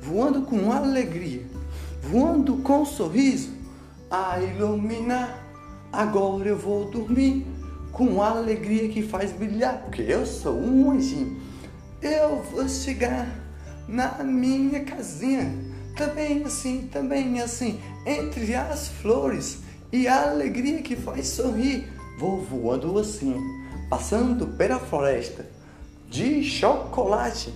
[0.00, 1.42] voando com alegria
[2.02, 3.56] voando com sorriso.
[4.10, 5.48] A iluminar
[5.92, 7.46] Agora eu vou dormir.
[7.92, 11.40] Com alegria que faz brilhar, porque eu sou um anjinho.
[12.00, 13.26] Eu vou chegar
[13.88, 15.67] na minha casinha.
[15.98, 19.58] Também assim, também assim, entre as flores
[19.92, 21.92] e a alegria que faz sorrir.
[22.20, 23.36] Vou voando assim,
[23.90, 25.44] passando pela floresta
[26.08, 27.52] de chocolate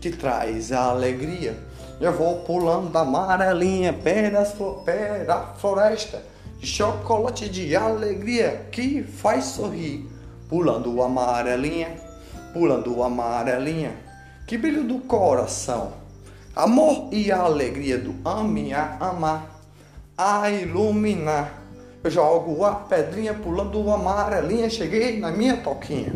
[0.00, 1.56] que traz a alegria.
[2.00, 4.44] Eu vou pulando amarelinha pela,
[4.84, 6.20] pela floresta
[6.58, 10.04] de chocolate de alegria que faz sorrir.
[10.48, 11.94] Pulando amarelinha,
[12.52, 13.94] pulando amarelinha,
[14.48, 16.03] que brilho do coração.
[16.56, 19.60] Amor e a alegria do ame a amar,
[20.16, 21.52] a iluminar.
[22.04, 26.12] Eu jogo a pedrinha pulando amarelinha, cheguei na minha toquinha.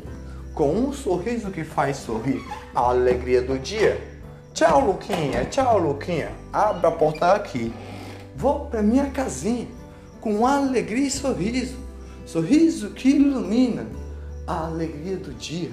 [0.54, 2.40] Com um sorriso que faz sorrir
[2.72, 4.00] a alegria do dia.
[4.54, 6.30] Tchau, Luquinha, tchau, Luquinha.
[6.52, 7.72] Abra a porta aqui.
[8.36, 9.66] Vou pra minha casinha
[10.20, 11.76] com alegria e sorriso.
[12.24, 13.88] Sorriso que ilumina
[14.46, 15.72] a alegria do dia.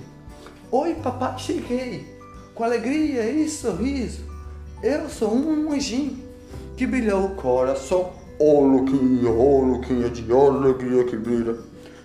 [0.71, 2.03] Oi, papai, cheguei
[2.55, 4.34] com alegria e sorriso.
[4.83, 6.17] Eu sou um anjinho.
[6.75, 8.11] Que brilhou o coração.
[8.37, 11.55] Oh, Luquinha, oh, Luquinha de alegria que brilha,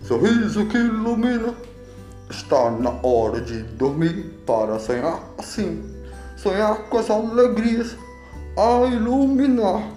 [0.02, 1.52] sorriso que ilumina.
[2.30, 5.82] Está na hora de dormir para sonhar assim,
[6.36, 7.96] sonhar com as alegrias
[8.56, 9.90] a iluminar.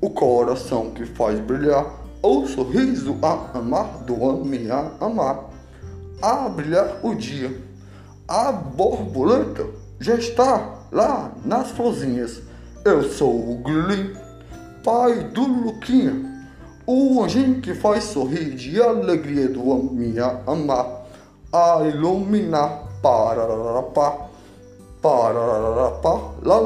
[0.00, 1.84] O coração que faz brilhar,
[2.22, 5.50] o sorriso a amar, do ame a amar,
[6.22, 7.60] a brilhar o dia.
[8.28, 9.66] A borboleta
[9.98, 12.42] já está lá nas florzinhas.
[12.84, 14.14] Eu sou o Gli,
[14.84, 16.44] pai do Luquinha,
[16.86, 21.06] o anjinho que faz sorrir de alegria do ame a amar,
[21.52, 22.90] a iluminar.
[23.02, 24.28] Pararapá,
[25.00, 26.60] pararapá, lá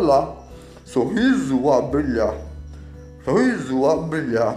[0.00, 0.34] lá
[0.82, 2.34] sorriso a brilhar,
[3.22, 4.56] sorriso a brilhar.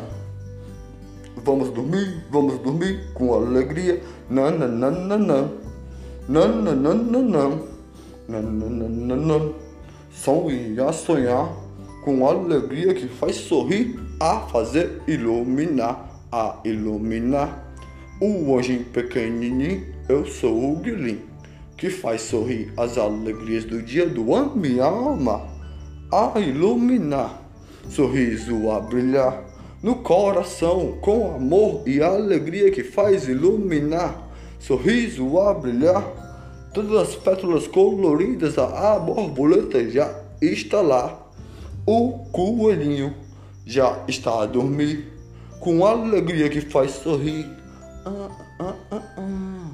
[1.43, 4.02] Vamos dormir, vamos dormir com alegria.
[4.30, 4.52] Não,
[6.29, 7.49] não, não, não, não.
[8.27, 9.39] Não, não, não, não, não.
[9.39, 9.55] Não.
[10.11, 11.49] Sonhar, sonhar
[12.03, 17.73] com alegria que faz sorrir, a fazer iluminar, a iluminar.
[18.21, 21.21] O anjinho pequenininho, eu sou o guilim,
[21.77, 25.47] que faz sorrir as alegrias do dia do ano me ama
[26.11, 27.41] a iluminar,
[27.89, 29.49] sorriso a brilhar
[29.81, 36.03] no coração com amor e alegria que faz iluminar, sorriso a brilhar,
[36.73, 41.27] todas as pétalas coloridas, a borboleta já está lá,
[41.86, 43.15] o coelhinho
[43.65, 45.13] já está a dormir.
[45.60, 47.45] Com alegria que faz sorrir.
[48.05, 48.29] Ah,
[48.60, 49.71] ah, ah, ah.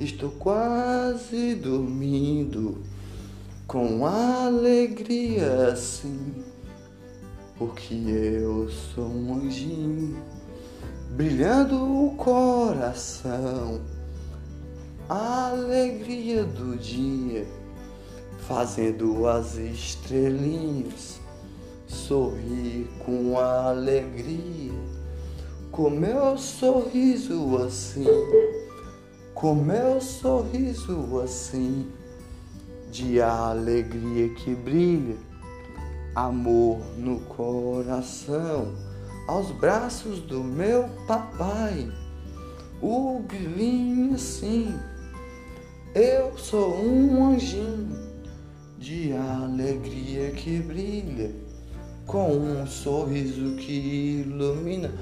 [0.00, 2.82] Estou quase dormindo.
[3.66, 6.44] Com alegria sim,
[7.58, 10.16] porque eu sou um anjinho,
[11.16, 13.80] brilhando o coração,
[15.08, 17.46] a alegria do dia,
[18.48, 21.20] fazendo as estrelinhas
[21.86, 24.72] sorrir com alegria,
[25.70, 28.06] com meu sorriso assim,
[29.34, 31.86] com meu sorriso assim?
[32.90, 35.16] De alegria que brilha,
[36.14, 38.74] amor no coração,
[39.28, 41.92] aos braços do meu papai,
[42.80, 44.74] o grilinho sim,
[45.98, 47.96] eu sou um anjinho
[48.78, 51.34] de alegria que brilha,
[52.04, 54.92] com um sorriso que ilumina.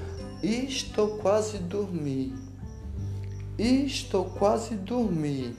[0.40, 2.32] Estou quase dormir,
[3.58, 5.56] estou quase dormir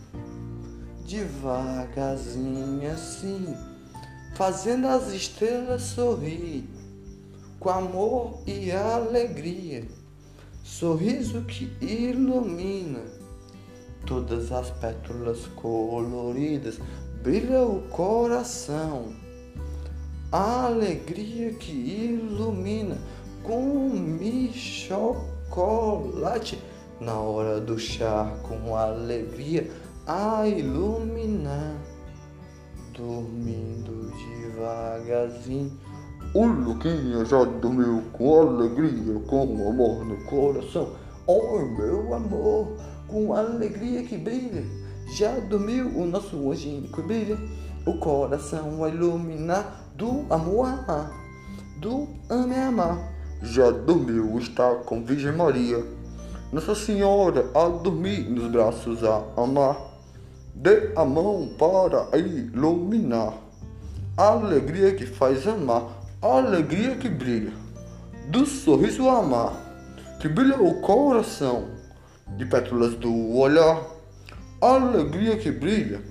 [1.05, 3.57] devagarzinho assim,
[4.37, 6.63] fazendo as estrelas sorrir,
[7.59, 9.83] com amor e alegria,
[10.63, 13.14] sorriso que ilumina
[14.05, 16.79] todas as pétalas coloridas,
[17.21, 19.13] brilha o coração,
[20.31, 22.97] a alegria que ilumina
[23.43, 23.91] com
[25.55, 26.59] chocolate
[26.99, 29.69] na hora do chá com alegria
[30.07, 31.75] a iluminar,
[32.93, 35.71] dormindo devagarzinho.
[36.33, 40.93] O Luquinha já dormiu com alegria, com amor no coração.
[41.27, 42.77] Oh, meu amor,
[43.07, 44.63] com alegria que brilha.
[45.15, 47.37] Já dormiu o nosso anjinho que brilha.
[47.85, 51.11] O coração a iluminar do amor a amar,
[51.77, 53.13] do ame a amar.
[53.41, 55.85] Já dormiu, está com Virgem Maria.
[56.51, 59.77] Nossa Senhora a dormir nos braços a amar.
[60.53, 63.33] Dê a mão para iluminar.
[64.17, 65.83] A alegria que faz amar,
[66.21, 67.53] a alegria que brilha.
[68.29, 69.53] Do sorriso amar,
[70.19, 71.74] que brilha o coração.
[72.27, 73.81] De pétalas do olhar,
[74.61, 76.01] a alegria que brilha.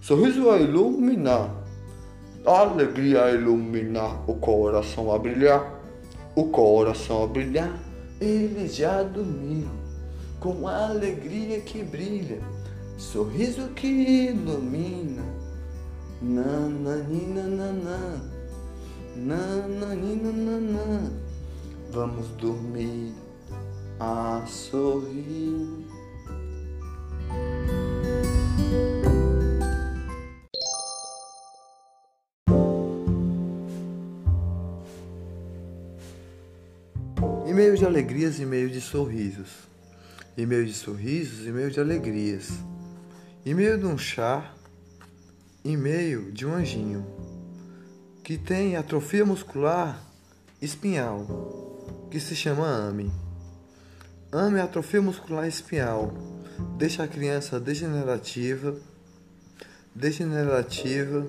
[0.00, 1.50] sorriso a iluminar,
[2.44, 5.80] a alegria a iluminar, o coração a brilhar,
[6.36, 7.72] o coração a brilhar.
[8.20, 9.70] Eles já dormiram
[10.38, 12.40] com a alegria que brilha,
[12.98, 15.22] sorriso que ilumina.
[16.20, 18.20] Nananina, nanã,
[19.16, 21.12] nananina, nanã.
[21.90, 23.12] Vamos dormir
[23.98, 25.86] a sorrir.
[37.46, 39.48] Em meio de alegrias e meio de sorrisos.
[40.38, 42.50] Em meio de sorrisos e meio de alegrias.
[43.44, 44.54] Em meio de um chá,
[45.64, 47.06] em meio de um anjinho
[48.22, 50.00] que tem atrofia muscular
[50.60, 51.26] espinhal,
[52.10, 53.10] que se chama AME.
[54.34, 56.10] AME atrofia muscular espinhal.
[56.78, 58.74] Deixa a criança degenerativa,
[59.94, 61.26] degenerativa.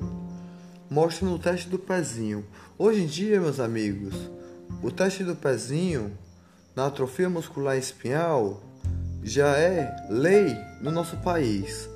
[0.90, 2.46] Mostra no teste do pezinho.
[2.78, 4.16] Hoje em dia, meus amigos,
[4.82, 6.18] o teste do pezinho
[6.74, 8.64] na atrofia muscular espinhal
[9.22, 11.90] já é lei no nosso país.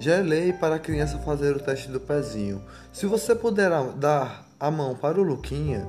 [0.00, 2.60] Já é lei para a criança fazer o teste do pezinho.
[2.92, 5.86] Se você puder dar a mão para o Luquinha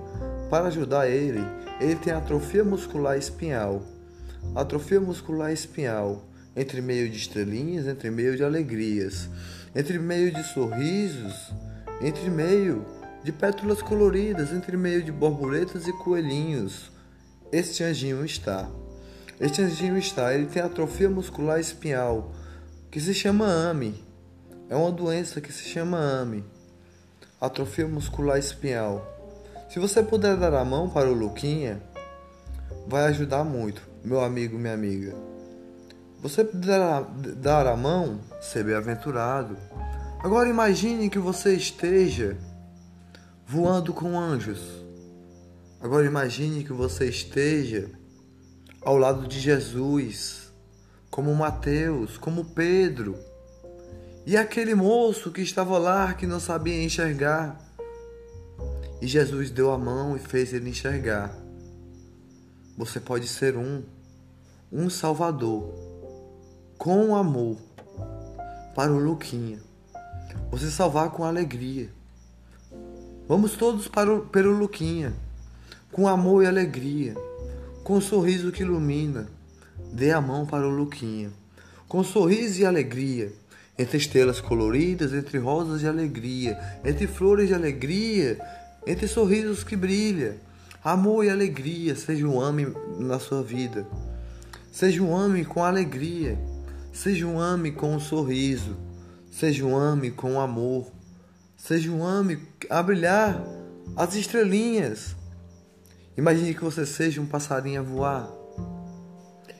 [0.51, 1.41] para ajudar ele,
[1.81, 3.81] ele tem atrofia muscular espinhal.
[4.55, 6.23] Atrofia muscular espinhal,
[6.55, 9.29] entre meio de estrelinhas, entre meio de alegrias,
[9.75, 11.51] entre meio de sorrisos,
[12.01, 12.85] entre meio
[13.23, 16.91] de pétalas coloridas entre meio de borboletas e coelhinhos.
[17.51, 18.69] Este anjinho está.
[19.39, 22.31] Este anjinho está, ele tem atrofia muscular espinhal,
[22.91, 24.03] que se chama AME.
[24.69, 26.43] É uma doença que se chama AME.
[27.39, 29.09] Atrofia muscular espinhal.
[29.69, 31.81] Se você puder dar a mão para o Luquinha,
[32.87, 35.15] vai ajudar muito, meu amigo, minha amiga.
[36.21, 36.79] Você puder
[37.37, 39.57] dar a mão, ser bem-aventurado.
[40.19, 42.37] Agora imagine que você esteja
[43.45, 44.61] voando com anjos.
[45.79, 47.89] Agora imagine que você esteja
[48.81, 50.51] ao lado de Jesus,
[51.09, 53.17] como Mateus, como Pedro,
[54.25, 57.59] e aquele moço que estava lá que não sabia enxergar.
[59.01, 61.42] E Jesus deu a mão e fez ele enxergar.
[62.75, 63.83] Você pode ser um,
[64.71, 65.71] um Salvador,
[66.75, 67.57] com amor,
[68.75, 69.59] para o Luquinha.
[70.49, 71.89] Você salvar com alegria.
[73.27, 75.13] Vamos todos para o, pelo Luquinha,
[75.91, 77.13] com amor e alegria,
[77.83, 79.29] com um sorriso que ilumina.
[79.91, 81.31] Dê a mão para o Luquinha,
[81.87, 83.31] com sorriso e alegria,
[83.77, 88.39] entre estrelas coloridas, entre rosas de alegria, entre flores de alegria,
[88.87, 90.37] entre sorrisos que brilha.
[90.83, 93.87] Amor e alegria, seja um homem na sua vida.
[94.71, 96.37] Seja um homem com alegria,
[96.91, 98.75] seja um homem com um sorriso,
[99.31, 100.91] seja um homem com amor
[101.65, 102.37] Seja um homem
[102.69, 103.41] a brilhar
[103.95, 105.15] as estrelinhas.
[106.17, 108.29] Imagine que você seja um passarinho a voar.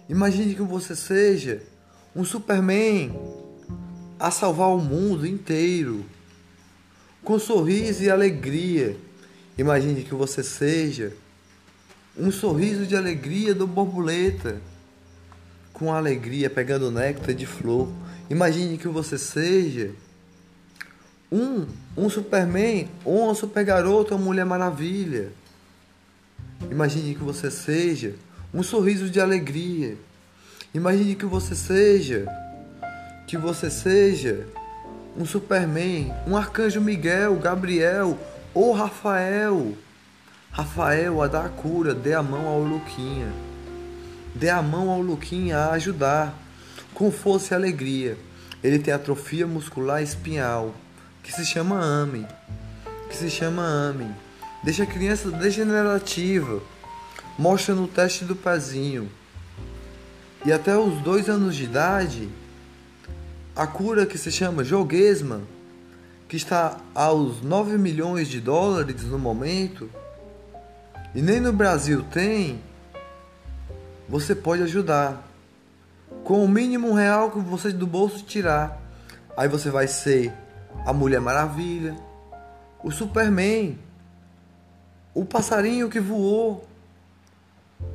[0.09, 1.63] Imagine que você seja
[2.13, 3.17] um Superman
[4.19, 6.03] a salvar o mundo inteiro
[7.24, 8.97] com sorriso e alegria.
[9.57, 11.13] Imagine que você seja
[12.17, 14.59] um sorriso de alegria do borboleta
[15.71, 17.91] com alegria pegando néctar de flor.
[18.29, 19.91] Imagine que você seja
[21.31, 25.31] um, um Superman, ou uma super garota, uma Mulher Maravilha.
[26.71, 28.15] Imagine que você seja
[28.53, 29.97] um sorriso de alegria.
[30.73, 32.25] Imagine que você seja,
[33.27, 34.47] que você seja
[35.15, 38.17] um Superman, um Arcanjo Miguel, Gabriel
[38.53, 39.75] ou Rafael.
[40.51, 43.31] Rafael a dar a cura, dê a mão ao Luquinha.
[44.35, 46.37] Dê a mão ao Luquinha a ajudar,
[46.93, 48.17] com força e alegria.
[48.63, 50.73] Ele tem atrofia muscular espinhal
[51.23, 52.27] que se chama AME,
[53.09, 54.13] que se chama AME.
[54.63, 56.61] Deixa a criança degenerativa,
[57.37, 59.09] mostra no teste do pezinho.
[60.45, 62.29] E até os dois anos de idade,
[63.55, 65.41] a cura que se chama Joguesma,
[66.34, 69.88] que está aos 9 milhões de dólares no momento,
[71.13, 72.59] e nem no Brasil tem,
[74.09, 75.29] você pode ajudar.
[76.23, 78.81] Com o mínimo real que você do bolso tirar.
[79.38, 80.34] Aí você vai ser
[80.88, 81.95] a Mulher Maravilha,
[82.84, 83.77] o Superman,
[85.13, 86.67] o passarinho que voou,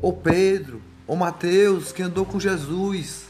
[0.01, 3.25] o Pedro, o Mateus que andou com Jesus,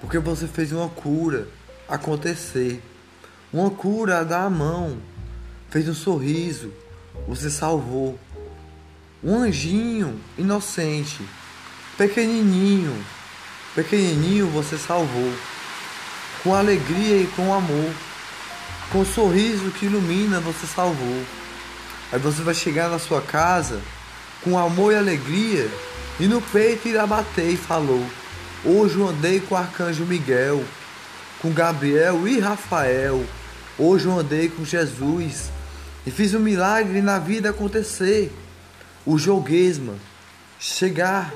[0.00, 1.48] porque você fez uma cura
[1.88, 2.80] acontecer,
[3.52, 4.98] uma cura a dar a mão,
[5.70, 6.72] fez um sorriso,
[7.26, 8.18] você salvou,
[9.22, 11.20] um anjinho inocente,
[11.98, 12.96] pequenininho,
[13.74, 15.32] pequenininho você salvou,
[16.42, 17.92] com alegria e com amor.
[18.90, 21.24] Com o sorriso que ilumina, você salvou.
[22.10, 23.80] Aí você vai chegar na sua casa
[24.42, 25.70] com amor e alegria,
[26.18, 28.04] e no peito irá bater e falou:
[28.64, 30.64] Hoje andei com o arcanjo Miguel,
[31.40, 33.24] com Gabriel e Rafael.
[33.82, 35.50] Hoje andei com Jesus
[36.06, 38.30] e fiz um milagre na vida acontecer.
[39.06, 39.94] O joguesma
[40.58, 41.32] chegar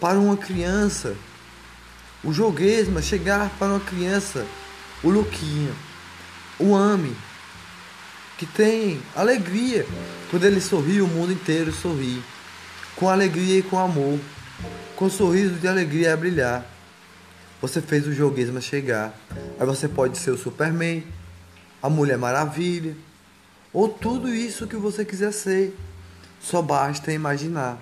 [0.00, 1.14] para uma criança.
[2.24, 4.44] O joguesma chegar para uma criança.
[5.00, 5.70] O Luquinha.
[6.58, 7.16] O ame.
[8.36, 9.86] Que tem alegria.
[10.28, 12.20] Quando ele sorri, o mundo inteiro sorri.
[12.96, 14.18] Com alegria e com amor.
[14.96, 16.66] Com um sorriso de alegria a brilhar.
[17.62, 19.16] Você fez o joguesma chegar.
[19.56, 21.04] Aí você pode ser o Superman,
[21.82, 22.96] a Mulher Maravilha,
[23.72, 25.76] ou tudo isso que você quiser ser.
[26.40, 27.78] Só basta imaginar.